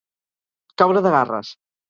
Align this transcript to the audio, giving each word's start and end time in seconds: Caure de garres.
Caure 0.83 1.05
de 1.09 1.13
garres. 1.19 1.55